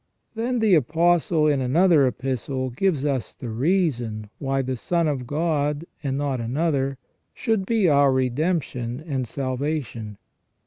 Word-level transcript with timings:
Then 0.33 0.57
the 0.61 0.73
Apostle 0.73 1.45
in 1.45 1.61
another 1.61 2.07
epistle 2.07 2.71
gives 2.71 3.05
us 3.05 3.35
the 3.35 3.49
reason 3.51 4.31
why 4.39 4.63
the 4.63 4.75
Son 4.75 5.07
of 5.07 5.27
God, 5.27 5.85
and 6.01 6.17
not 6.17 6.41
another, 6.41 6.97
should 7.35 7.67
be 7.67 7.87
our 7.87 8.11
redemption 8.11 9.03
and 9.05 9.27
salvation. 9.27 10.17